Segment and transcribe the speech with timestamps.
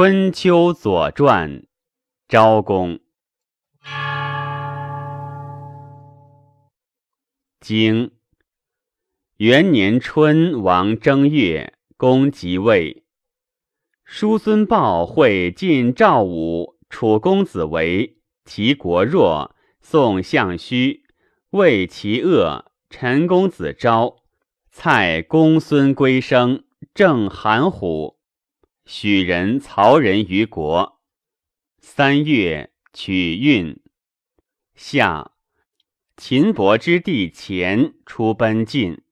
[0.00, 1.64] 春秋左传，
[2.28, 3.00] 昭公。
[7.58, 8.12] 经
[9.38, 13.02] 元年春，王正月，公即位。
[14.04, 21.02] 叔孙豹会晋赵武、楚公子为齐国弱，宋相须、
[21.50, 24.18] 魏齐恶，陈公子昭，
[24.70, 26.62] 蔡公孙归生，
[26.94, 28.17] 郑韩虎。
[28.90, 31.02] 许人、曹人于国。
[31.78, 33.78] 三月，取运。
[34.74, 35.32] 夏，
[36.16, 39.02] 秦伯之弟前出奔晋。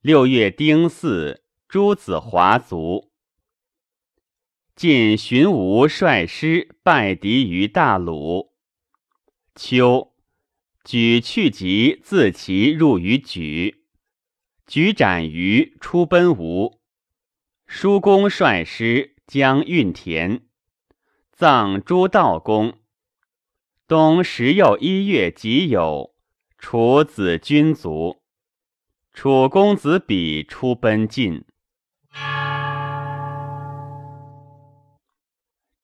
[0.00, 3.10] 六月丁巳，诸子华族。
[4.76, 8.52] 晋荀吴率师败敌于大鲁。
[9.56, 10.14] 秋，
[10.84, 13.78] 举去疾自齐入于莒。
[14.64, 16.79] 举斩于出奔吴。
[17.72, 20.42] 叔公率师将运田，
[21.30, 22.80] 葬诸道公。
[23.86, 26.10] 冬十又一月己酉，
[26.58, 28.24] 楚子君卒。
[29.12, 31.44] 楚公子比出奔晋。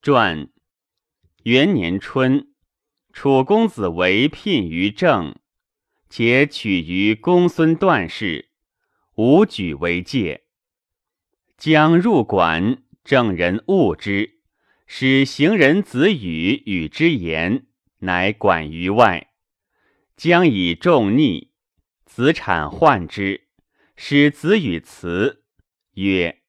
[0.03, 0.51] 传
[1.45, 2.48] 元年春，
[3.12, 5.37] 楚公子为聘于郑，
[6.11, 8.51] 且取于公孙段氏，
[9.14, 10.45] 无举为戒。
[11.57, 14.41] 将入馆，正人恶之，
[14.87, 17.67] 使行人子语与之言，
[18.01, 19.29] 乃管于外。
[20.17, 21.51] 将以众逆，
[22.05, 23.48] 子产患之，
[23.97, 25.45] 使子语辞
[25.95, 26.41] 曰：“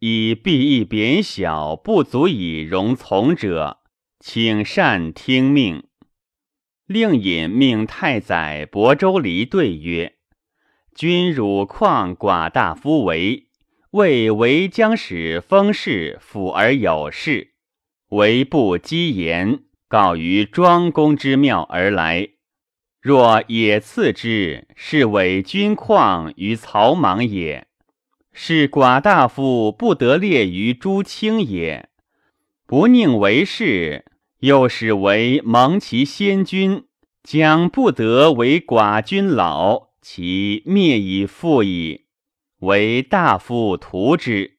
[0.00, 3.78] 以必义贬小，不足以容从者，
[4.18, 5.84] 请善听命。”
[6.86, 10.16] 令尹命太宰亳州离对曰
[10.94, 13.48] ：“君汝况寡大夫为？”
[13.92, 17.52] 为为将使封事辅而有事，
[18.08, 22.30] 为不积言，告于庄公之庙而来。
[23.02, 27.66] 若也赐之，是伪君旷于曹莽也。
[28.32, 31.90] 是寡大夫不得列于诸卿也。
[32.66, 34.06] 不宁为事，
[34.40, 36.84] 又使为蒙其先君，
[37.22, 42.01] 将不得为寡君老，其灭以复矣。
[42.62, 44.58] 为大夫图之，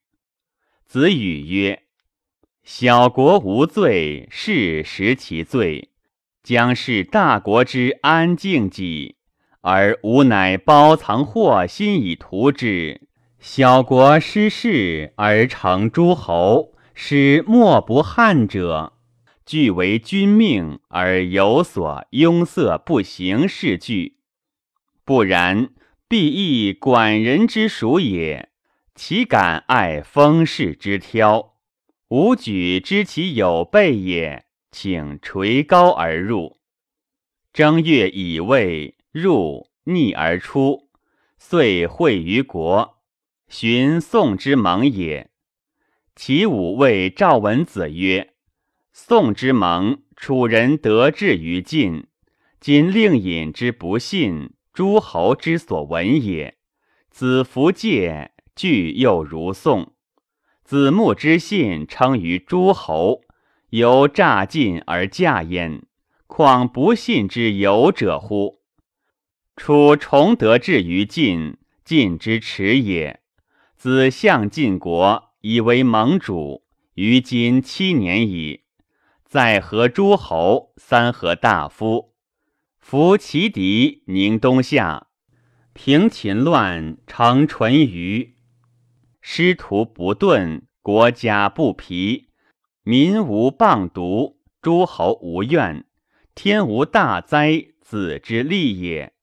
[0.85, 1.83] 子语曰
[2.61, 5.91] ：“小国无罪，是食其罪，
[6.43, 9.15] 将是大国之安静己，
[9.61, 13.07] 而吾乃包藏祸心以图之。
[13.39, 18.97] 小国失势而成诸侯，使莫不汉者，
[19.45, 24.17] 俱为君命而有所拥塞不行事惧，
[25.05, 25.69] 不然。”
[26.07, 28.49] 必亦管人之属也，
[28.93, 31.55] 岂敢爱封事之挑？
[32.09, 36.59] 吾举知其有备也，请垂高而入。
[37.51, 40.89] 正月乙未，入逆而出，
[41.37, 43.01] 遂会于国，
[43.47, 45.31] 寻宋之盟也。
[46.15, 48.33] 其武谓赵文子曰
[48.93, 52.05] ：“宋之盟，楚人得志于晋，
[52.59, 56.57] 今令尹之不信。”诸侯之所闻也，
[57.11, 59.93] 子服戒，具又如宋。
[60.63, 63.21] 子木之信称于诸侯，
[63.69, 65.85] 由诈进而嫁焉，
[66.25, 68.61] 况不信之有者乎？
[69.55, 73.21] 楚重德志于晋，晋之耻也。
[73.75, 76.63] 子向晋国，以为盟主，
[76.95, 78.61] 于今七年矣。
[79.23, 82.12] 在河诸侯，三河大夫。
[82.83, 85.07] 伏其敌，宁东夏，
[85.71, 88.35] 平秦乱，成淳于。
[89.21, 92.27] 师徒不顿，国家不疲，
[92.83, 95.85] 民无谤毒，诸侯无怨，
[96.35, 99.13] 天无大灾，子之利也。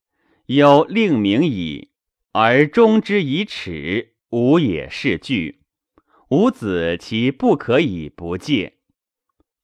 [0.47, 1.91] 有令名矣，
[2.32, 5.60] 而终之以耻，吾也是惧。
[6.31, 8.78] 吾子其不可以不戒。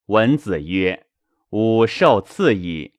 [0.07, 1.07] 文子曰
[1.51, 2.93] ：“吾受赐矣。”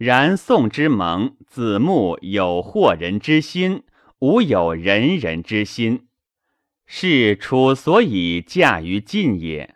[0.00, 3.82] 然宋之盟，子木有惑人之心，
[4.20, 6.06] 吾有仁人之心，
[6.86, 9.74] 是楚所以驾于晋也。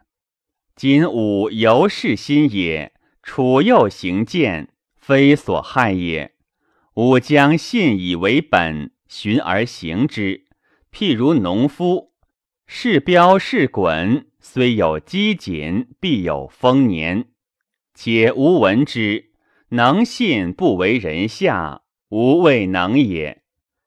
[0.74, 6.32] 今吾由是心也，楚又行见，非所害也。
[6.94, 10.46] 吾将信以为本，循而行之。
[10.90, 12.14] 譬如农夫，
[12.66, 17.26] 是标是滚，虽有积谨，必有丰年，
[17.94, 19.33] 且吾闻之。
[19.74, 23.42] 能信不为人下，无未能也。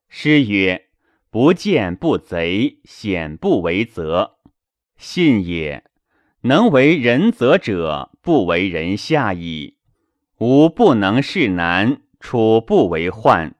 [0.09, 0.89] 诗曰
[1.31, 4.35] ：“不见不贼，险不为则。”
[4.99, 5.85] 信也。
[6.41, 9.77] 能为人则者，不为人下矣。
[10.39, 13.55] 吾不能事难，楚不为患。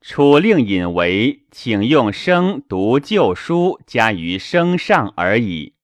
[0.00, 5.74] 楚令尹为，请用生读旧书，加于生上而已。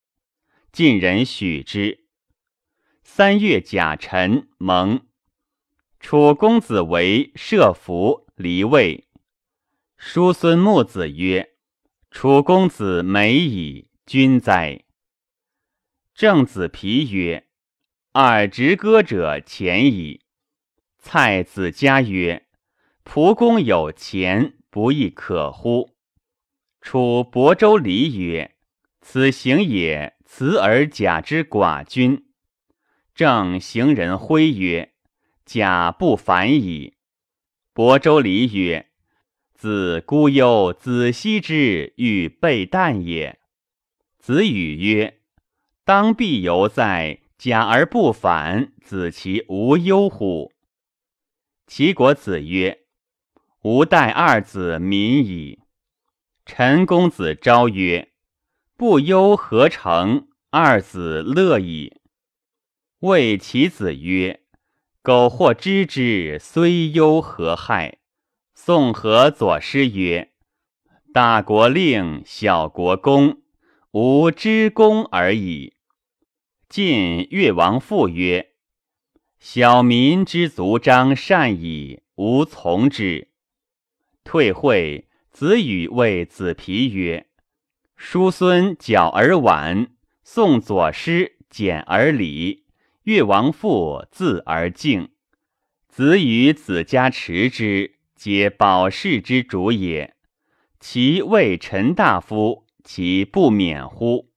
[0.73, 2.07] 晋人许之。
[3.05, 5.03] 三月甲辰，蒙。
[6.01, 9.09] 楚公子为射服离位。
[9.97, 11.55] 叔孙木子曰
[12.11, 14.85] ：“楚公子美矣，君哉！”
[16.15, 17.49] 郑子皮曰
[18.13, 20.23] ：“尔直歌者前矣。”
[20.99, 22.45] 蔡子嘉曰。
[23.11, 25.97] 蒲公有钱，不亦可乎？
[26.83, 28.55] 楚亳州离曰
[29.01, 32.27] ：“此行也，辞而假之寡君。”
[33.17, 34.93] 正行人徽曰
[35.49, 36.99] ：“假不反矣。”
[37.73, 38.91] 亳州离曰
[39.57, 43.41] ：“子孤忧子奚之欲备旦也。”
[44.21, 45.23] 子语曰
[45.85, 50.53] ：“当必犹在，假而不反，子其无忧乎？”
[51.67, 52.85] 齐国子曰。
[53.63, 55.59] 吾待二子民矣。
[56.47, 58.13] 陈公子昭曰
[58.79, 60.29] ：“不忧何成？
[60.51, 62.01] 二子乐矣。”
[63.01, 64.45] 谓其子曰
[65.03, 67.99] ：“苟或知之，虽忧何害？”
[68.55, 70.33] 宋和左师曰
[71.15, 73.43] ：“大国令，小国公，
[73.93, 75.75] 吾知公而已。”
[76.69, 78.51] 晋越王父曰
[79.41, 83.29] ：“小民之足章善矣，吾从之。”
[84.23, 87.29] 退会，子羽谓子皮曰
[87.97, 89.89] ：“叔孙矫而婉，
[90.23, 92.67] 宋左师简而礼，
[93.09, 95.09] 越王父自而敬。
[95.89, 100.15] 子与子家持之，皆保世之主也。
[100.79, 104.29] 其为臣大夫，其不免乎？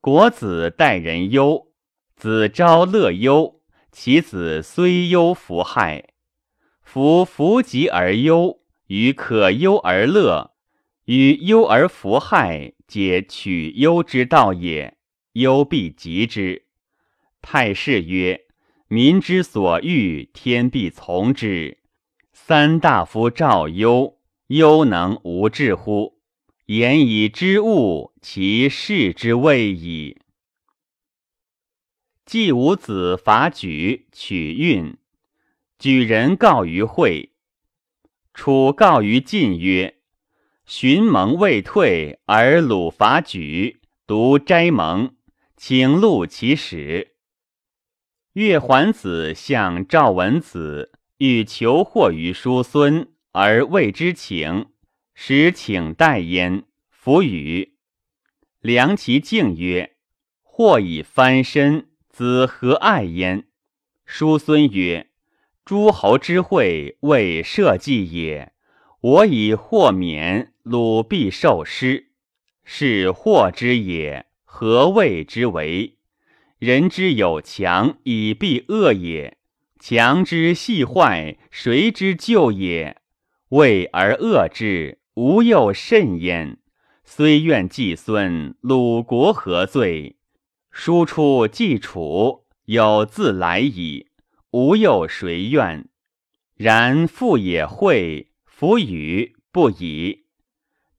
[0.00, 1.68] 国子待人忧，
[2.16, 3.60] 子昭乐忧，
[3.92, 6.08] 其子虽忧弗害。
[6.82, 8.58] 夫弗疾而忧。”
[8.90, 10.50] 与可忧而乐，
[11.04, 14.96] 与忧而弗害，皆取忧之道也。
[15.34, 16.64] 忧必及之。
[17.42, 18.46] 太师曰
[18.88, 21.78] ：“民之所欲，天必从之。
[22.32, 26.18] 三大夫赵忧，忧能无志乎？
[26.66, 30.18] 言以知物，其事之谓矣。”
[32.26, 34.96] 季武子伐举，取运。
[35.78, 37.32] 举人告于会。
[38.34, 39.96] 楚告于晋曰
[40.64, 45.16] ：“寻盟未退，而鲁伐举，独斋盟，
[45.56, 47.09] 请录其始。”
[48.34, 54.66] 越桓子向赵文子，欲求祸于叔孙，而未之请，
[55.14, 56.62] 使请代焉。
[56.90, 57.74] 弗与。
[58.60, 59.96] 量其敬曰
[60.44, 63.48] ：“或以翻身，子何爱焉？”
[64.06, 65.08] 叔孙曰。
[65.64, 68.52] 诸侯之会，未社稷也。
[69.00, 72.12] 我以祸免，鲁必受师，
[72.64, 74.26] 是祸之也。
[74.44, 75.96] 何谓之为？
[76.60, 79.38] 人之有强，以避恶也。
[79.78, 82.98] 强之细坏，谁之救也？
[83.48, 86.58] 畏而恶之，无又甚焉。
[87.02, 90.18] 虽愿季孙，鲁国何罪？
[90.70, 94.08] 书出季楚，有自来矣。
[94.50, 95.88] 无又谁怨，
[96.56, 100.26] 然父也会弗与不已。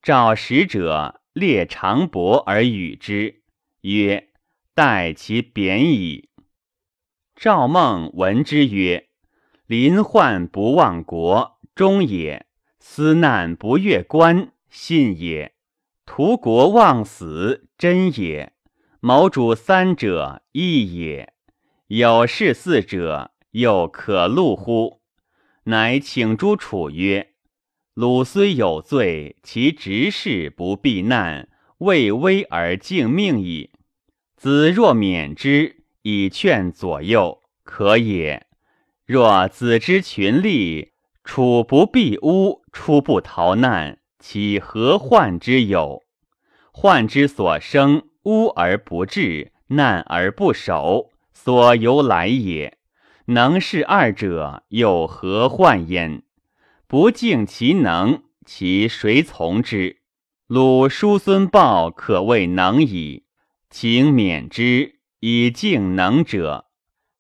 [0.02, 3.44] 召使者列长伯而与之，
[3.82, 4.30] 曰
[4.74, 6.30] ：“待其贬矣。”
[7.36, 9.10] 赵孟闻之曰
[9.68, 12.46] ：“临患不忘国，忠也；
[12.80, 15.54] 思难不越官，信也；
[16.06, 18.52] 图国忘死，真也；
[19.00, 21.34] 谋主三者，义也；
[21.88, 25.02] 有事四者。”又可录乎？
[25.66, 27.34] 乃请诸楚曰
[27.94, 31.50] ：“鲁虽有罪，其执事不避难，
[31.80, 33.71] 畏危而敬命矣。
[34.42, 38.48] 子若免之，以劝左右，可也。
[39.06, 40.94] 若子之群力，
[41.24, 46.02] 楚不避污，出不逃难，其何患之有？
[46.72, 52.80] 患之所生，污而不治，难而不守，所由来也。”
[53.26, 56.24] 能事二者，又何患焉？
[56.88, 59.98] 不敬其能，其谁从之？
[60.48, 63.26] 鲁叔孙豹可谓能矣，
[63.72, 66.66] 请免之，以敬能者。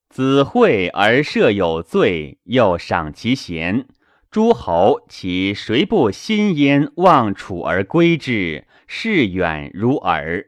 [0.09, 3.87] 子惠而设有罪，又赏其贤。
[4.29, 6.91] 诸侯其谁不心焉？
[6.97, 10.47] 望楚而归之，视远如耳。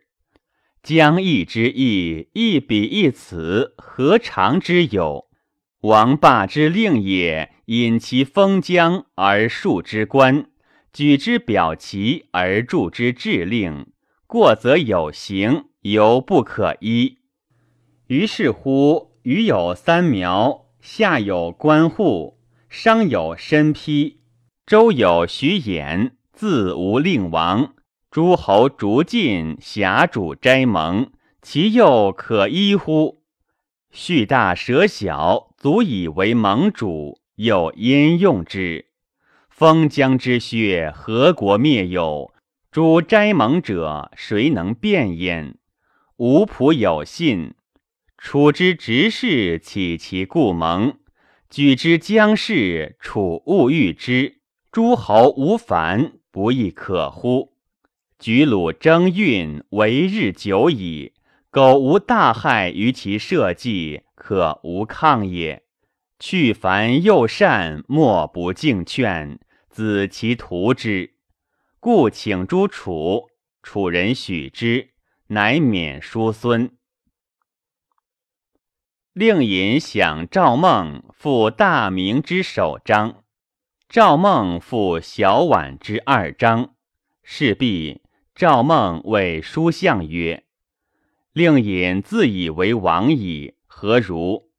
[0.81, 5.29] 将义之意，一彼一此，何尝之有？
[5.83, 10.47] 王霸之令也，引其封疆而树之官，
[10.91, 13.87] 举之表旗而助之制令，
[14.27, 17.19] 过则有刑，犹不可依。
[18.07, 24.19] 于是乎，余有三苗，下有官户，上有身披，
[24.65, 27.73] 周有徐衍，自无令王，
[28.09, 31.11] 诸侯逐晋，辖主斋盟，
[31.41, 33.21] 其又可依乎？
[33.91, 35.53] 序大舍小。
[35.63, 38.87] 足以为盟主，又焉用之？
[39.49, 42.33] 封疆之血，何国灭有？
[42.69, 45.55] 诸斋盟者，谁能辩焉？
[46.17, 47.55] 吾仆有信。
[48.19, 50.99] 楚之执事，岂其故盟？
[51.49, 54.41] 举之将事，楚勿欲之。
[54.71, 57.53] 诸侯无反，不亦可乎？
[58.19, 61.13] 举鲁争运，为日久矣。
[61.49, 64.03] 苟无大害于其社稷。
[64.15, 65.63] 可无抗也。
[66.19, 69.39] 去烦又善，莫不敬劝，
[69.69, 71.15] 子其图之。
[71.79, 73.29] 故请诸楚，
[73.61, 74.92] 楚人许之，
[75.33, 76.77] 乃免叔孙。
[79.13, 83.23] 令尹享赵孟复大明之首章，
[83.89, 86.75] 赵孟复小宛之二章。
[87.23, 88.03] 事毕，
[88.35, 90.45] 赵孟谓书相曰
[91.33, 94.51] ：“令尹自以为王矣。”何如？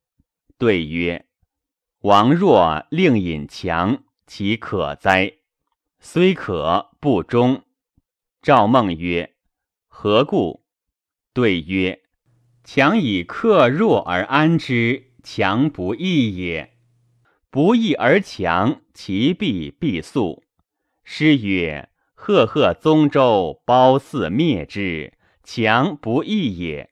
[0.59, 1.26] 对曰
[2.02, 5.35] ：“王若令尹强，其可哉？
[6.00, 7.62] 虽可，不忠。”
[8.43, 9.37] 赵孟曰
[9.87, 10.62] ：“何故？”
[11.35, 12.00] 对曰
[12.64, 16.73] ：“强以克弱而安之，强不义也。
[17.50, 20.43] 不义而强，其必必速。
[21.05, 25.12] 诗曰：‘赫赫宗周，褒姒灭之，
[25.43, 26.88] 强不义也。’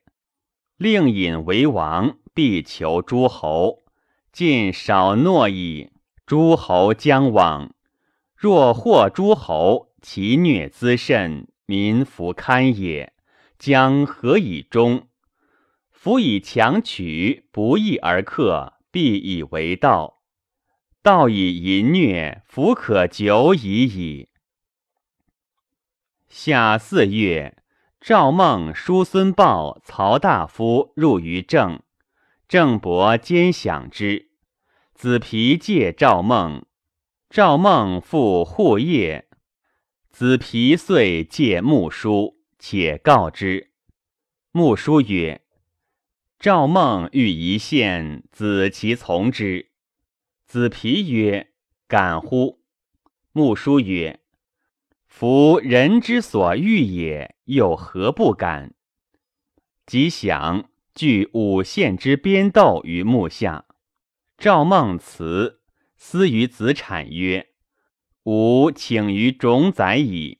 [0.77, 3.83] 令尹为王。”必求诸侯，
[4.31, 5.91] 尽少诺矣。
[6.25, 7.75] 诸侯将往，
[8.35, 13.13] 若获诸侯，其虐滋甚，民弗堪也。
[13.63, 15.07] 将何以终？
[15.89, 20.21] 夫以强取，不义而克，必以为道。
[21.01, 24.27] 道以淫虐，弗可久矣矣。
[26.27, 27.63] 夏四月，
[28.01, 31.81] 赵孟、叔孙豹、曹大夫入于郑。
[32.49, 34.27] 郑伯兼享之，
[34.93, 36.65] 子皮借赵孟，
[37.29, 39.29] 赵孟复护业。
[40.09, 43.71] 子皮遂借穆叔，且告之。
[44.53, 45.41] 穆叔曰
[46.39, 49.71] ：“赵孟欲一献，子其从之。”
[50.47, 51.51] 子皮曰
[51.89, 52.63] ：“敢乎？”
[53.33, 54.21] 穆叔曰
[55.05, 58.73] ：“夫人之所欲也，又何不敢？”
[59.85, 60.69] 即想。
[60.95, 63.65] 据五县之边斗于木下，
[64.37, 65.59] 赵孟辞，
[65.97, 67.49] 思于子产曰
[68.23, 70.39] ：“吾请于冢宰矣。”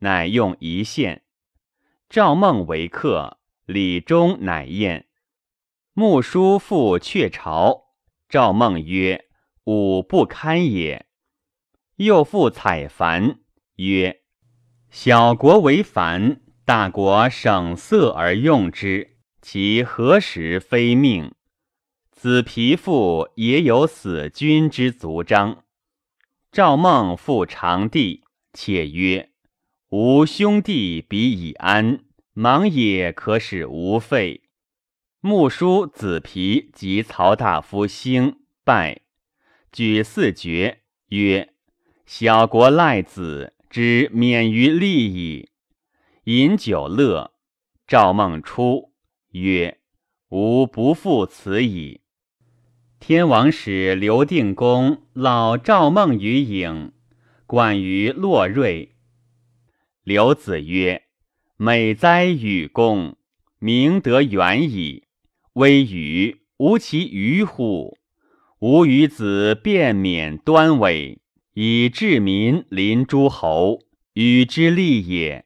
[0.00, 1.24] 乃用一县。
[2.10, 5.08] 赵孟为客，李忠乃宴。
[5.92, 7.88] 穆叔复却朝，
[8.30, 9.26] 赵孟曰
[9.64, 11.04] ：“吾不堪也。”
[11.96, 13.40] 又复采凡
[13.76, 14.22] 曰
[14.88, 21.34] ：“小国为凡，大国省色而用之。”其何时非命？
[22.10, 25.64] 子皮父也有死君之足章。
[26.50, 28.24] 赵孟复长帝，
[28.54, 29.30] 且曰
[29.90, 32.00] ：“吾兄弟比以安，
[32.34, 34.42] 忙也可使无废。”
[35.20, 39.00] 穆叔子皮及曹大夫兴拜，
[39.72, 41.54] 举四爵，曰
[42.06, 45.48] ：“小国赖子之免于利矣。”
[46.24, 47.32] 饮酒乐。
[47.86, 48.92] 赵孟出。
[49.32, 49.78] 曰
[50.28, 52.02] ：“吾不负此矣。”
[53.00, 56.90] 天王使刘定公老赵孟于郢，
[57.46, 58.96] 冠于洛瑞。
[60.08, 61.02] 刘子曰
[61.58, 63.18] ：“美哉与公，
[63.58, 65.02] 明德远矣。
[65.52, 67.98] 微与无其愚乎？
[68.60, 71.20] 吾与子便免端尾，
[71.52, 73.80] 以治民临诸侯，
[74.14, 75.44] 与之利也。”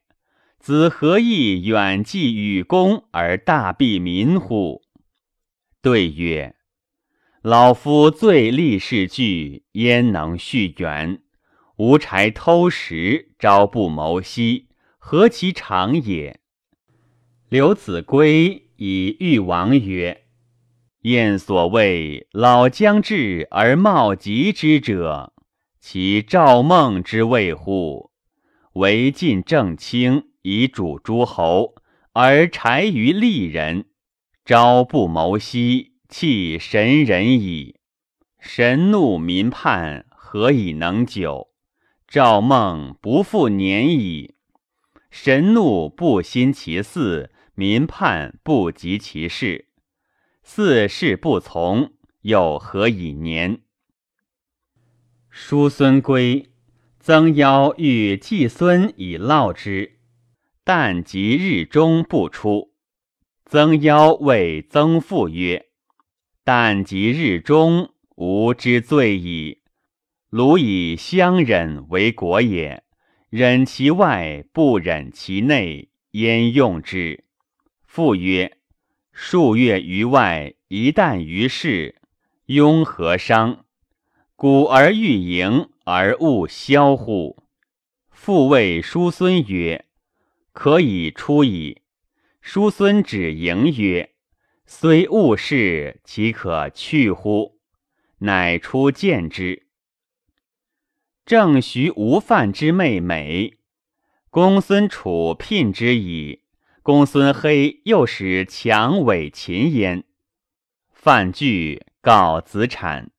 [0.63, 4.83] 子何以远寄与公而大庇民乎？
[5.83, 6.55] 对曰：
[7.43, 11.21] 老夫最立事具，焉能续远？
[11.77, 16.41] 无柴偷食，朝不谋夕，何其长也？
[17.49, 20.25] 刘子规以喻王曰：
[21.03, 25.33] 燕所谓老将至而茂吉之者，
[25.81, 28.11] 其赵孟之谓乎？
[28.75, 30.29] 为晋正卿。
[30.45, 31.77] 以主诸侯，
[32.15, 33.85] 而柴于利人，
[34.45, 37.77] 朝不谋夕，弃神人矣。
[38.41, 41.52] 神怒民叛，何以能久？
[42.13, 44.35] 赵孟不复年矣。
[45.11, 49.69] 神怒不心其嗣，民叛不及其事。
[50.43, 53.63] 四事不从，又何以年？
[55.31, 56.51] 叔孙归，
[57.01, 59.99] 曾邀欲季孙以烙之，
[60.65, 62.75] 但及日中不出。
[63.47, 65.69] 曾邀谓曾父曰
[66.45, 69.62] ：“但及日中。”吾之罪矣。
[70.33, 72.85] 鲁以相忍为国也，
[73.29, 77.25] 忍其外，不忍其内，焉用之？
[77.85, 78.57] 父曰：
[79.13, 81.97] 数月于外，一旦于室，
[82.47, 83.67] 庸何伤？
[84.35, 87.45] 古而欲盈而勿消乎？
[88.09, 89.85] 父谓叔孙曰：
[90.55, 91.83] 可以出矣。
[92.41, 94.15] 叔孙止盈曰：
[94.65, 97.59] 虽勿事，岂可去乎？
[98.21, 99.62] 乃出见之。
[101.33, 103.57] 正徐吴范之妹美，
[104.29, 106.43] 公孙楚聘之矣。
[106.83, 110.05] 公孙黑又使强伪秦焉。
[110.91, 113.13] 范惧告子产，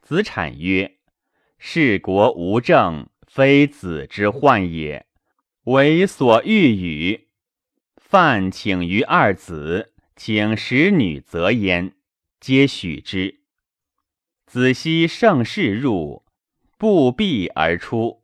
[0.00, 0.98] 子产曰
[1.58, 5.06] ：“事国无政，非子之患也，
[5.64, 7.26] 为所欲与。”
[7.98, 11.96] 范请于二子，请使女择焉，
[12.38, 13.40] 皆许之。
[14.46, 16.21] 子西盛世入，
[16.82, 18.22] 步壁而出；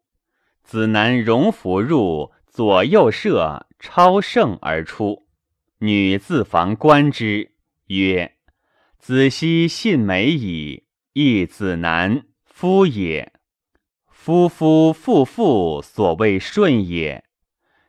[0.64, 5.28] 子南荣服入，左右射，超胜而出。
[5.78, 7.52] 女自防观之，
[7.86, 8.34] 曰
[8.98, 13.32] ：“子西信美矣，亦子南夫也。
[14.10, 17.22] 夫夫妇妇，所谓顺也。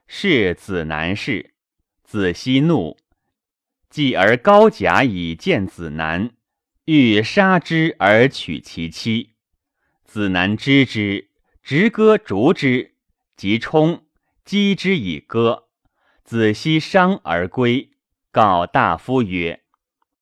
[0.05, 1.55] 是子南氏。
[2.03, 2.95] 子西怒，
[3.89, 6.29] 继而高甲以见子南。”
[6.85, 9.33] 欲杀之而取其妻，
[10.09, 11.29] 子南知之，
[11.61, 12.95] 直戈逐之，
[13.35, 14.07] 即冲
[14.43, 15.67] 击之以戈。
[16.23, 17.91] 子西伤而归，
[18.31, 19.61] 告大夫曰：“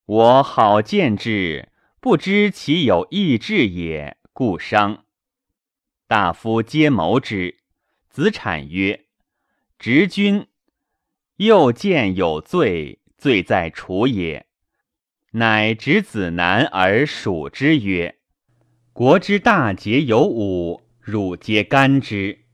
[0.05, 1.69] 我好见之，
[2.01, 5.05] 不知其有异志也，故伤。”
[6.05, 7.59] 大夫皆谋之。
[8.09, 9.05] 子产曰
[9.79, 10.47] ：“执君，
[11.37, 14.47] 又见有罪，罪在楚也。”
[15.31, 18.16] 乃执子南而属之曰
[18.97, 22.45] ：“国之大节有五，汝皆干之。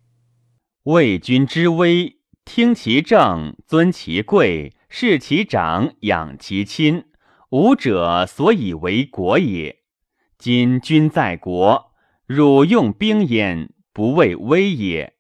[0.84, 7.06] 为君之威，听其政，尊其贵，视其长，养其亲，
[7.52, 9.78] 吾者所以为国也。
[10.38, 11.94] 今君在国，
[12.26, 15.14] 汝用兵焉，不畏威也。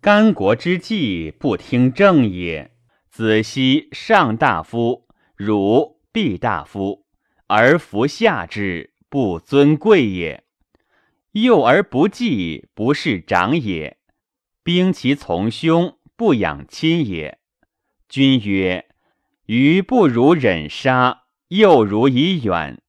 [0.00, 2.70] 干国之计，不听政也。
[3.10, 5.06] 子奚上大夫，
[5.36, 7.04] 汝必大夫。”
[7.46, 10.41] 而服下之，不尊贵也；
[11.32, 13.96] 幼而不济，不是长也。
[14.62, 17.38] 兵其从兄，不养亲也。
[18.06, 18.86] 君曰：
[19.46, 22.82] 余不如忍杀，又如以远，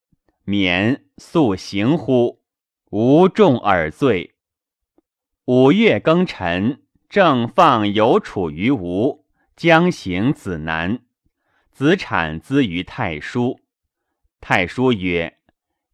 [0.43, 2.41] 免速行乎？
[2.89, 4.35] 无众耳罪。
[5.45, 9.25] 五月庚辰，正放有处于吴，
[9.55, 10.99] 将行子南，
[11.71, 13.61] 子产资于太叔。
[14.41, 15.39] 太叔曰：“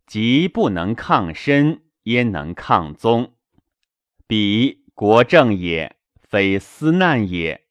[0.07, 3.33] 即不能抗身，焉能抗宗？
[4.27, 7.65] 彼国政也，非私难也。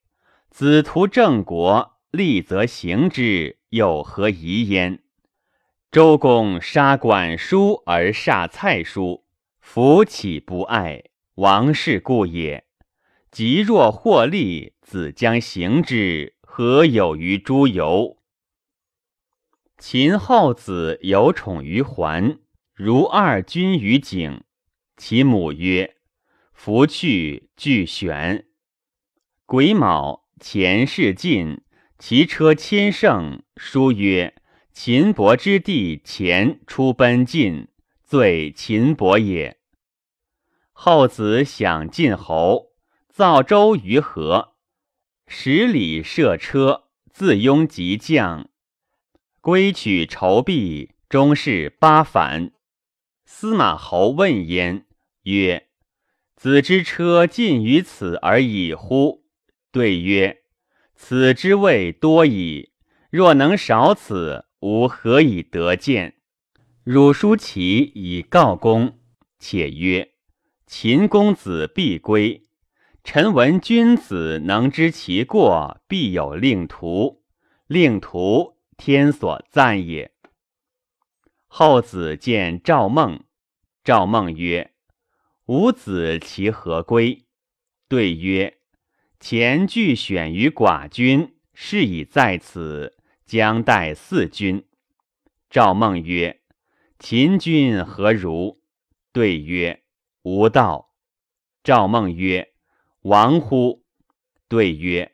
[0.50, 5.02] 子图正国，立则行之，有何疑焉？
[5.90, 9.24] 周公杀管叔而杀蔡叔，
[9.60, 11.04] 夫岂不爱？
[11.36, 12.64] 王室故也。
[13.30, 18.18] 即若获利，子将行之，何有于诸游？”
[19.78, 22.40] 秦后子有宠于桓，
[22.80, 24.44] 如二君于景。
[24.96, 25.96] 其母曰
[26.54, 28.46] ：“弗去，俱玄。”
[29.46, 31.60] 癸卯，前世晋，
[31.98, 33.42] 其车千乘。
[33.56, 34.32] 书曰
[34.72, 37.66] ：“秦伯之弟前出奔晋，
[38.04, 39.58] 罪秦伯也。”
[40.70, 42.76] 后子享晋侯，
[43.08, 44.54] 造舟于河，
[45.26, 48.48] 十里射车，自拥及将。
[49.40, 52.52] 归取筹币，终是八反。
[53.40, 54.84] 司马侯问焉，
[55.22, 55.68] 曰
[56.34, 59.26] ：“子之车尽于此而已乎？”
[59.70, 60.42] 对曰
[60.96, 62.72] ：“此之谓多矣。
[63.10, 66.16] 若能少此，吾何以得见？”
[66.82, 68.98] 汝书其以告公，
[69.38, 70.14] 且曰
[70.66, 72.48] ：“秦公子必归。
[73.04, 77.22] 臣闻君子能知其过，必有令徒。
[77.68, 80.10] 令徒，天所赞也。
[81.46, 83.20] 后子见赵孟，
[83.84, 84.72] 赵孟曰
[85.46, 87.24] ：“吾子其何归？”
[87.88, 88.58] 对曰
[89.18, 94.66] ：“前俱选于寡君，是以在此，将待四君。”
[95.48, 96.40] 赵孟曰
[96.98, 98.60] ：“秦君何如？”
[99.12, 99.82] 对曰
[100.22, 100.92] ：“无道。”
[101.64, 102.52] 赵孟曰
[103.02, 103.84] ：“亡乎？”
[104.48, 105.12] 对曰：“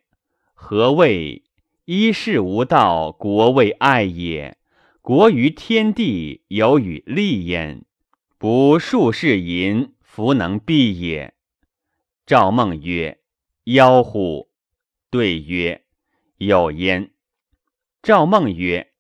[0.55, 1.44] 何谓？”
[1.87, 4.57] 一世无道，国未爱也。
[5.03, 7.85] 国于天地，有与利焉。
[8.44, 11.33] 不数世淫，弗能避也。
[12.26, 13.22] 赵孟曰
[13.64, 14.50] ：“妖乎？”
[15.09, 15.87] 对曰
[16.37, 17.12] ：“有焉。”
[18.04, 18.92] 赵孟曰：“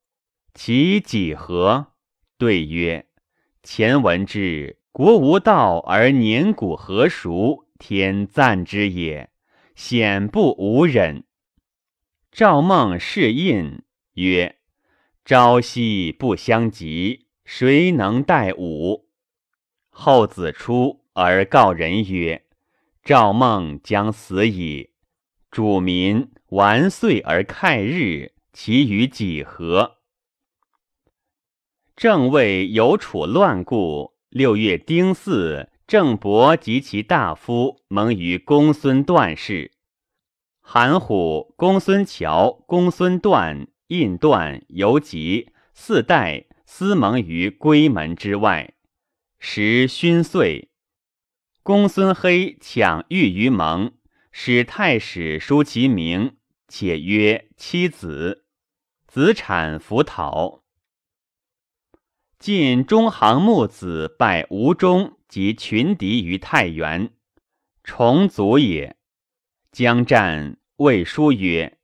[0.54, 1.92] 其几何？”
[2.38, 3.06] 对曰
[3.62, 9.28] ：“前闻之，国无道而年古何熟，天赞之也。
[9.74, 11.24] 显不无忍。”
[12.32, 13.82] 赵孟是印
[14.14, 14.56] 曰
[15.22, 19.03] ：“朝夕不相及，谁能待吾？”
[19.96, 22.42] 后子出而告人曰
[23.04, 24.90] ：“赵孟将死矣。”
[25.52, 29.98] 主民完岁而慨日，其余几何？
[31.94, 39.70] 正谓有处乱故，六月丁巳，郑伯及其大夫蒙于公孙段氏。
[40.60, 48.73] 韩虎、公孙乔、公孙段、印段、游吉四代私蒙于闺门之外。
[49.46, 50.70] 时勋岁，
[51.62, 53.92] 公孙黑抢玉于盟，
[54.32, 58.46] 使太史书其名，且曰妻子。
[59.06, 60.62] 子产伏讨。
[62.38, 67.12] 晋中行木子拜吴中及群敌于太原，
[67.82, 68.96] 重卒也。
[69.70, 71.78] 将战，魏书曰：“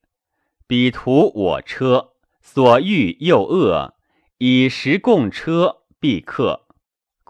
[0.66, 3.99] 彼图我车，所欲又恶，
[4.38, 6.70] 以食共车，必克。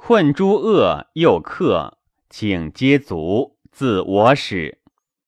[0.03, 1.99] 困诸恶，又克，
[2.31, 4.79] 请皆足，自我始。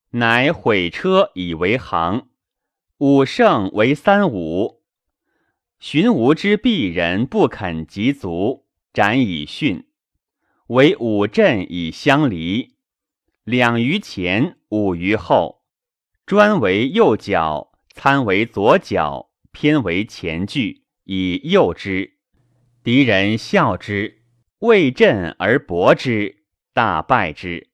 [0.09, 2.27] 乃毁车以为行。
[2.97, 4.81] 五胜为三五。
[5.79, 9.85] 寻吾之鄙人不肯及足，斩以训。
[10.69, 12.73] 为五镇以相离。”
[13.45, 15.61] 两于前，五于后，
[16.25, 22.13] 专为右脚，参为左脚，偏为前句，以诱之。
[22.83, 24.22] 敌人笑之，
[24.63, 27.67] 未振而搏之，大败之。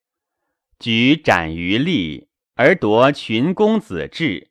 [0.79, 4.49] 举斩于利，而夺群公子至。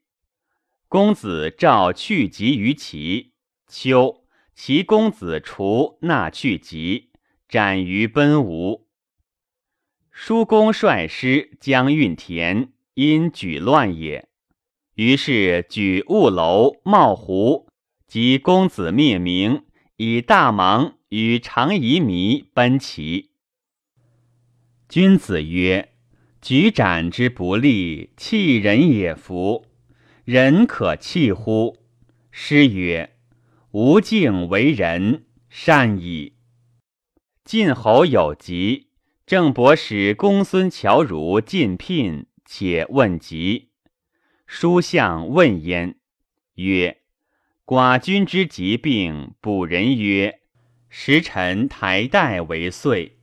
[0.86, 3.32] 公子召去疾于齐，
[3.66, 4.22] 秋，
[4.54, 7.10] 齐公子除纳去疾，
[7.48, 8.86] 斩于奔吴。
[10.12, 14.28] 叔公率师将运田，因举乱也。
[14.94, 17.68] 于是举雾楼、冒胡
[18.06, 19.64] 及公子灭明，
[19.96, 23.30] 以大忙与常夷弥奔齐。
[24.88, 25.92] 君子曰
[26.40, 29.66] ：“举斩之不利，弃人也夫！
[30.24, 31.78] 人可弃乎？”
[32.30, 33.16] 师曰
[33.72, 36.34] ：“吾敬为人，善矣。”
[37.44, 38.88] 晋侯有疾。
[39.26, 43.68] 郑伯使公孙侨如进聘，且问疾。
[44.46, 45.98] 书相问焉，
[46.54, 47.02] 曰
[47.66, 50.37] ：“寡君之疾病，卜人曰：
[50.88, 53.18] 时臣台代为岁。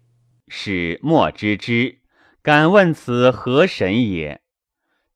[0.47, 1.99] 使莫知之，
[2.41, 4.41] 敢问此何神也？”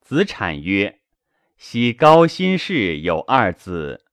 [0.02, 1.00] 子产曰
[1.58, 4.06] ：“昔高辛氏有二子，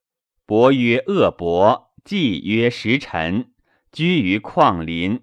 [0.44, 3.52] 伯曰恶伯，季曰时臣，
[3.90, 5.22] 居于旷林。”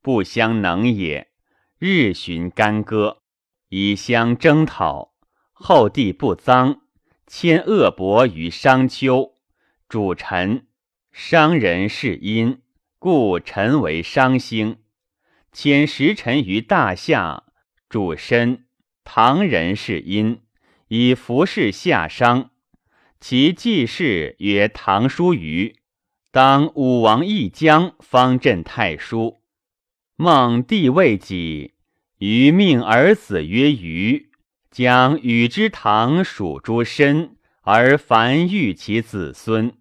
[0.00, 1.28] 不相能也，
[1.78, 3.22] 日寻干戈，
[3.68, 5.12] 以相征讨。
[5.52, 6.78] 后帝不臧，
[7.26, 9.34] 迁恶伯于商丘。
[9.86, 10.67] 主臣，
[11.20, 12.60] 商人是阴，
[13.00, 14.76] 故臣为商星。
[15.50, 17.42] 迁时臣于大夏，
[17.88, 18.66] 主身，
[19.02, 20.40] 唐人是阴，
[20.86, 22.50] 以服侍夏商。
[23.18, 25.80] 其继室曰唐叔虞，
[26.30, 29.40] 当武王一将，方镇太叔。
[30.14, 31.74] 孟帝未己，
[32.18, 34.30] 余命儿子曰虞，
[34.70, 39.72] 将与之唐属诸身，而繁育其子孙。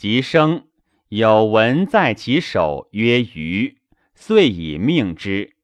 [0.00, 0.64] 及生，
[1.10, 3.76] 有文在其手，曰虞，
[4.14, 5.56] 遂以命之。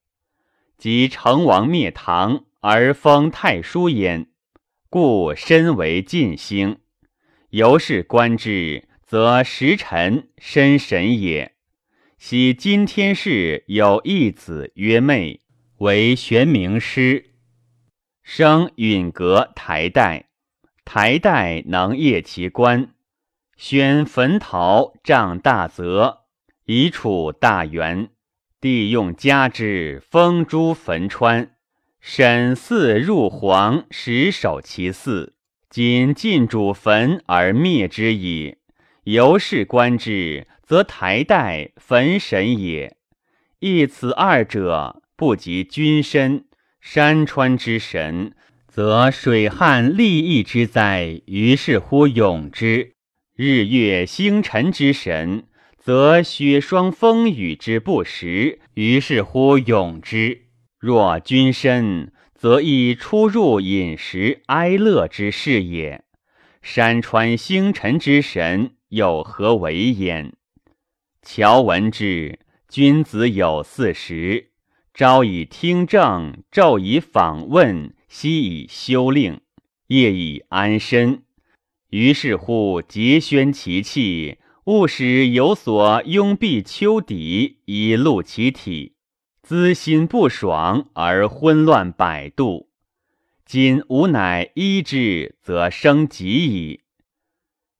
[0.76, 4.26] 即成王灭唐，而封太叔焉，
[4.90, 6.80] 故身为晋兴。
[7.48, 11.54] 由是观之，则时臣身神也。
[12.18, 15.40] 昔今天氏有一子曰昧，
[15.78, 17.30] 为玄冥师，
[18.22, 20.28] 生允阁台代，
[20.84, 22.92] 台代能业其官。
[23.56, 26.24] 宣坟陶仗大泽，
[26.66, 28.10] 以处大元。
[28.60, 31.52] 帝用加之，封诸坟川。
[32.00, 35.34] 审祀入皇，实守其祀。
[35.70, 38.58] 今晋主坟而灭之矣。
[39.04, 42.96] 由是观之，则台代坟神也。
[43.60, 46.44] 亦此二者，不及君身。
[46.80, 48.34] 山川之神，
[48.68, 52.92] 则水旱利益之灾，于是乎永之；
[53.38, 55.44] 日月星辰之神，
[55.76, 60.46] 则雪霜风雨之不时，于是乎咏之。
[60.78, 66.02] 若君身，则亦出入饮食哀乐之事也。
[66.62, 70.32] 山川星辰之神，有何为焉？
[71.20, 72.38] 乔闻之，
[72.70, 74.52] 君子有四时。
[74.94, 79.42] 朝以听政，昼以访问，夕以修令，
[79.88, 81.24] 夜以安身。
[81.96, 88.96] 于是乎节宣其气，勿使有所拥蔽丘底，以露其体。
[89.42, 92.68] 滋心不爽而昏乱百度。
[93.46, 96.80] 今吾乃医之，则生疾矣。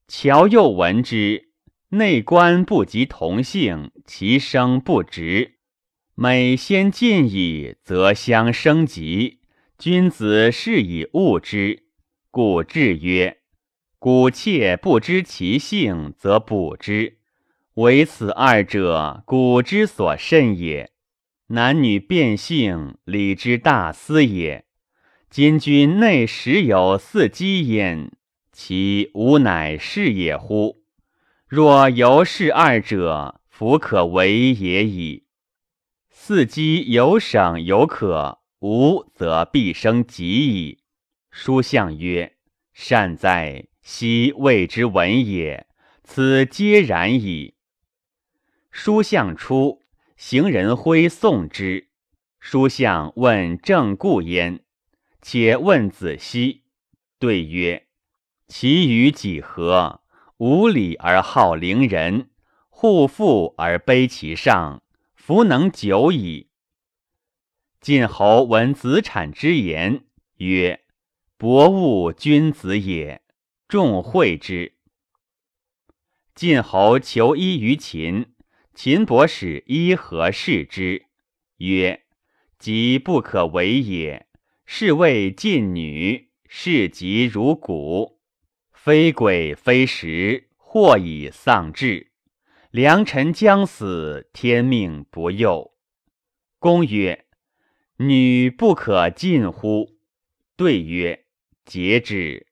[0.09, 1.51] 乔又闻之，
[1.91, 5.57] 内观不及同性，其生不直。
[6.15, 9.41] 每先进矣，则相生疾。
[9.79, 11.83] 君子是以物之，
[12.31, 13.41] 故至曰：
[14.09, 17.19] 古妾不知其性，则补之。
[17.75, 20.93] 唯此二者，古之所甚也。
[21.49, 24.65] 男女变性，礼之大私也。
[25.29, 28.13] 今君内实有四机焉，
[28.53, 30.85] 其吾乃是也乎？
[31.49, 35.25] 若由是二者，弗可为也已。
[36.11, 40.79] 四机有省有可，无则必生疾矣。
[41.29, 42.37] 书相曰
[42.73, 43.65] ：“善哉！
[43.89, 45.69] 昔谓之文也，
[46.03, 47.55] 此皆然矣。”
[48.73, 49.81] 书相出，
[50.17, 51.87] 行人徽送之。
[52.41, 54.59] 书相问正故焉，
[55.23, 56.65] 且问子息，
[57.21, 57.87] 对曰
[58.49, 60.01] ：“其余几何？
[60.39, 62.31] 无礼而好凌人，
[62.69, 64.83] 护父而卑其上。”
[65.15, 66.49] 弗能久矣。
[67.81, 70.05] 晋侯闻子产之言，
[70.39, 70.81] 曰
[71.39, 73.23] ：“博物君子也。”
[73.69, 74.75] 众会之。
[76.35, 78.35] 晋侯求医于秦，
[78.75, 81.07] 秦伯使医何视之，
[81.57, 82.05] 曰
[82.61, 84.27] ：“即不可为也。
[84.65, 88.21] 是谓晋女，视疾如骨，
[88.73, 92.13] 非鬼非石，或以丧志。”
[92.71, 95.73] 良臣将死，天命不佑。
[96.59, 97.27] 公曰
[97.99, 99.97] ：“女不可近乎？”
[100.57, 101.25] 对曰
[101.65, 102.46] ：“节之。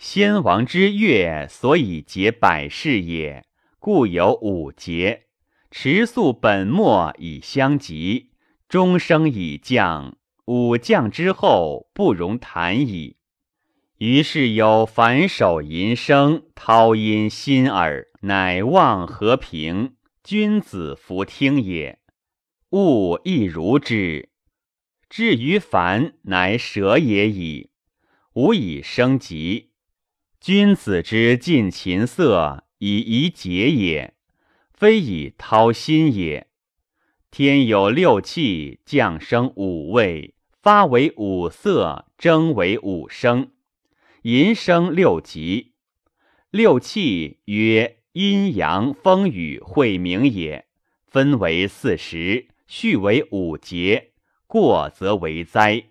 [0.00, 3.44] 先王之乐，所以结百事也，
[3.78, 5.26] 故有五节。
[5.70, 8.30] 持素本末以相及，
[8.66, 10.16] 终生以降。
[10.46, 13.18] 五降之后，不容谈矣。”
[14.00, 19.96] 于是有反手淫声，涛音心耳，乃望和平。
[20.24, 21.98] 君子弗听也。
[22.70, 24.30] 物亦如之。
[25.10, 27.68] 至于凡，乃舍也已。
[28.32, 29.69] 吾以生疾。
[30.40, 34.14] 君子之尽琴瑟，以怡节也，
[34.72, 36.46] 非以掏心也。
[37.30, 43.50] 天有六气，降生五味，发为五色，争为五声。
[44.22, 45.72] 寅生六极，
[46.50, 50.64] 六气曰阴阳风雨晦明也，
[51.06, 54.12] 分为四时，序为五节，
[54.46, 55.84] 过则为灾。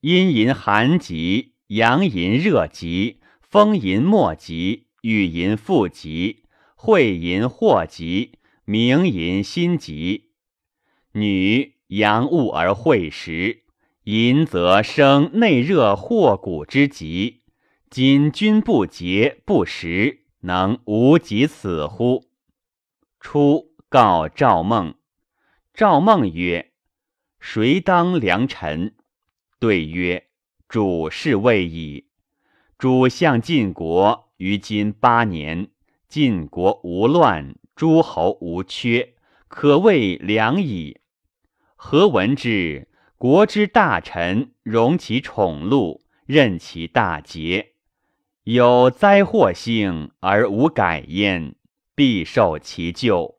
[0.00, 10.30] 阴淫寒极，阳淫热极，风淫莫极，雨淫复极，晦淫祸极，明淫心极。
[11.12, 13.62] 女阳物而晦时。
[14.04, 17.42] 淫则生内热祸骨之疾，
[17.90, 22.28] 今君不节不食，能无及此乎？
[23.18, 24.94] 初告赵孟，
[25.74, 26.70] 赵孟曰
[27.40, 28.94] ：“谁当良臣？”
[29.58, 30.28] 对曰
[30.68, 32.05] ：“主是未矣。
[32.78, 35.68] 主相晋国于今八年，
[36.08, 39.14] 晋国无乱，诸侯无缺，
[39.48, 41.00] 可谓良矣。
[41.76, 47.68] 何闻之？”国之大臣，容其宠禄，任其大节。
[48.44, 51.54] 有灾祸兴而无改焉，
[51.94, 53.38] 必受其咎。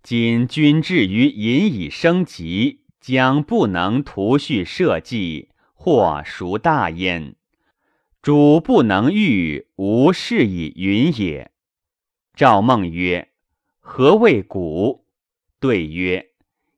[0.00, 7.34] 今君至于引以生疾，将不能图叙社稷，或孰大焉？
[8.24, 11.50] 主不能御，无是以云也。
[12.34, 13.28] 赵孟曰
[13.80, 15.04] ：“何谓古？”
[15.60, 16.30] 对曰：“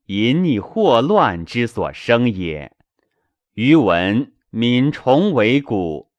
[0.07, 2.73] 淫逆祸乱之所生也。”
[3.55, 6.11] 余闻民重为古，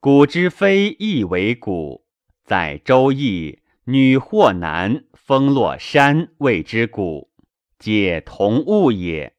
[0.00, 2.06] 古之非亦为古。
[2.42, 3.50] 在《周易》，
[3.84, 7.30] 女或男，风落山谓之古，
[7.78, 9.34] 皆同物也。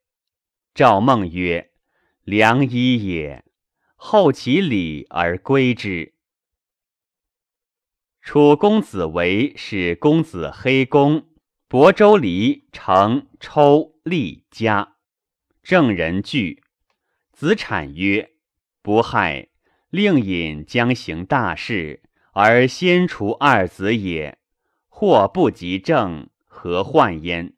[0.75, 1.71] 赵孟曰
[2.23, 3.43] ：“良医也。”
[4.05, 6.13] 后其礼而归之。
[8.21, 11.29] 楚公子围使公子黑公
[11.69, 14.97] 亳州离成抽利家，
[15.63, 16.63] 郑人惧。
[17.31, 18.33] 子产曰
[18.83, 19.47] ：“不害，
[19.89, 24.37] 令尹将行大事，而先除二子也。
[24.89, 27.53] 或不及政，何患焉？”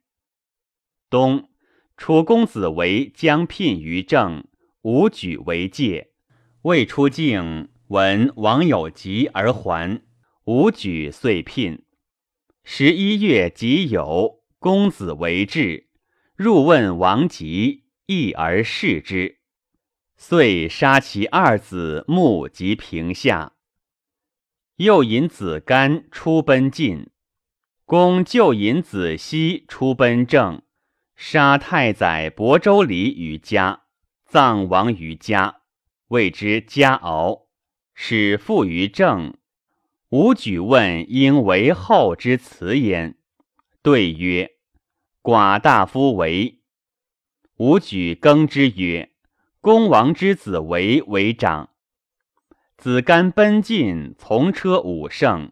[1.09, 1.49] 冬，
[1.97, 4.47] 楚公子围将聘于郑，
[4.83, 6.11] 无举为戒。
[6.65, 10.01] 未出境，闻王有疾而还。
[10.45, 11.85] 吾举遂聘。
[12.63, 15.89] 十一月己酉，公子为质，
[16.35, 19.37] 入问王吉，义而视之，
[20.17, 23.53] 遂杀其二子木及平下。
[24.77, 27.11] 又引子干出奔晋，
[27.85, 30.63] 公就引子西出奔郑，
[31.15, 33.83] 杀太宰亳州离于家，
[34.25, 35.61] 葬王于家，
[36.09, 37.47] 谓之家敖，
[37.93, 39.35] 使父于政。
[40.09, 43.17] 吾举问应为后之辞焉，
[43.81, 44.51] 对曰
[45.23, 46.61] ：“寡大夫为。”
[47.57, 49.11] 吾举更之曰
[49.59, 51.71] ：“公王之子为为长。”
[52.77, 55.51] 子干奔进，从车武圣，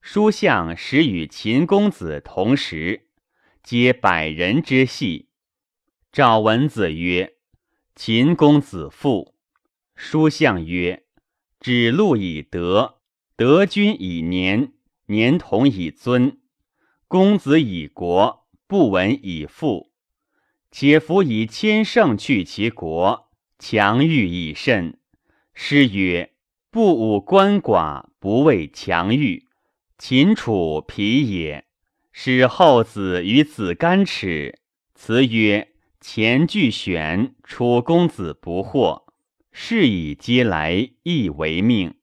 [0.00, 3.08] 书相使与秦公子同时，
[3.62, 5.30] 皆百人之系。
[6.12, 7.36] 赵文子曰
[7.96, 9.33] ：“秦公子父。”
[10.06, 11.04] 书相曰
[11.60, 13.00] ：“指路以德。”
[13.36, 14.74] 德君以年，
[15.06, 16.36] 年同以尊；
[17.08, 19.90] 公子以国，不闻以富。
[20.70, 24.98] 且夫以千乘去其国，强欲以甚。
[25.54, 26.34] 诗曰
[26.70, 29.46] ：“不武官寡，不畏强欲。”
[29.96, 31.64] 秦楚疲也。
[32.12, 34.60] 使后子与子干耻。
[34.94, 39.03] 辞曰：“前俱选，楚公子不惑。
[39.56, 41.94] 是以皆来，亦为命。”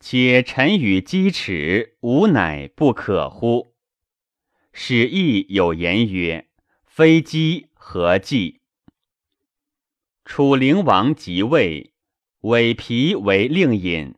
[0.00, 3.74] 且臣与鸡齿，吾乃不可乎？
[4.72, 6.48] 史亦有言曰
[6.86, 8.62] ：“非鸡何计？”
[10.24, 11.92] 楚灵王即位，
[12.40, 14.14] 委皮为令尹，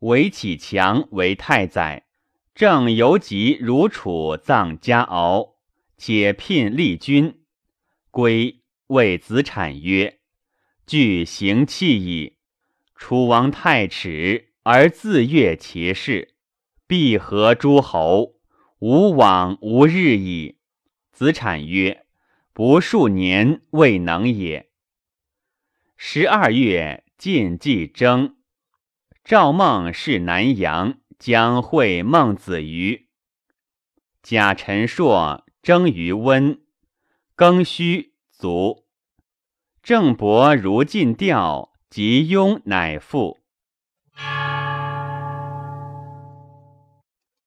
[0.00, 2.08] 韦启强为太宰。
[2.52, 5.54] 正游疾如楚葬家敖，
[5.96, 7.44] 且聘立君。
[8.10, 10.18] 归谓子产曰
[10.86, 12.36] ：“具行弃矣。
[12.94, 16.36] 楚王太迟。”而自悦其事，
[16.86, 18.36] 必合诸侯，
[18.78, 20.56] 无往无日矣。
[21.12, 22.06] 子产曰
[22.54, 24.70] ：“不数年，未能也。”
[25.98, 28.38] 十二月，晋既征，
[29.22, 33.08] 赵孟是南阳，将会孟子于
[34.22, 36.58] 贾陈硕征于温，
[37.36, 38.83] 庚戌卒。
[39.84, 43.36] 郑伯如晋吊，及雍乃复。